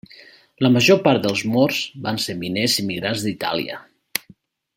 La 0.65 0.71
major 0.75 0.97
part 1.03 1.21
dels 1.27 1.43
morts 1.57 1.83
van 2.07 2.19
ser 2.25 2.37
miners 2.45 2.79
emigrats 2.85 3.27
d'Itàlia. 3.27 3.79